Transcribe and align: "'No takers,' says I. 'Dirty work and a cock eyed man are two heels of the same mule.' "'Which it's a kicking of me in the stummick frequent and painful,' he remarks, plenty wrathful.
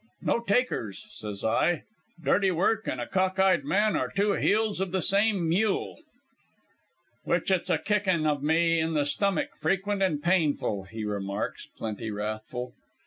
"'No 0.23 0.39
takers,' 0.39 1.05
says 1.11 1.45
I. 1.45 1.83
'Dirty 2.19 2.49
work 2.49 2.87
and 2.87 2.99
a 2.99 3.05
cock 3.05 3.37
eyed 3.37 3.63
man 3.63 3.95
are 3.95 4.09
two 4.09 4.31
heels 4.31 4.81
of 4.81 4.91
the 4.91 4.99
same 4.99 5.47
mule.' 5.47 5.99
"'Which 7.23 7.51
it's 7.51 7.69
a 7.69 7.77
kicking 7.77 8.25
of 8.25 8.41
me 8.41 8.79
in 8.79 8.95
the 8.95 9.05
stummick 9.05 9.55
frequent 9.55 10.01
and 10.01 10.19
painful,' 10.23 10.85
he 10.85 11.05
remarks, 11.05 11.67
plenty 11.77 12.09
wrathful. 12.09 12.73